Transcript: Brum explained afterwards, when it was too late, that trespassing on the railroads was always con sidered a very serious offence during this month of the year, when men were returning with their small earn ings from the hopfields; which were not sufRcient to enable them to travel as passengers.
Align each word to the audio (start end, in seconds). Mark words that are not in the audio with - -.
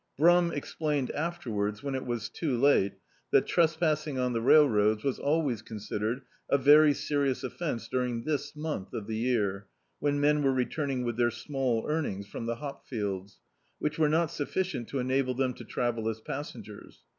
Brum 0.17 0.51
explained 0.51 1.11
afterwards, 1.11 1.83
when 1.83 1.93
it 1.93 2.07
was 2.07 2.27
too 2.27 2.57
late, 2.57 2.93
that 3.29 3.45
trespassing 3.45 4.17
on 4.17 4.33
the 4.33 4.41
railroads 4.41 5.03
was 5.03 5.19
always 5.19 5.61
con 5.61 5.77
sidered 5.77 6.23
a 6.49 6.57
very 6.57 6.91
serious 6.91 7.43
offence 7.43 7.87
during 7.87 8.23
this 8.23 8.55
month 8.55 8.93
of 8.93 9.05
the 9.05 9.15
year, 9.17 9.67
when 9.99 10.19
men 10.19 10.41
were 10.41 10.53
returning 10.53 11.03
with 11.05 11.17
their 11.17 11.29
small 11.29 11.85
earn 11.87 12.07
ings 12.07 12.25
from 12.25 12.47
the 12.47 12.55
hopfields; 12.55 13.41
which 13.77 13.99
were 13.99 14.09
not 14.09 14.29
sufRcient 14.29 14.87
to 14.87 14.97
enable 14.97 15.35
them 15.35 15.53
to 15.53 15.63
travel 15.63 16.09
as 16.09 16.19
passengers. 16.19 17.01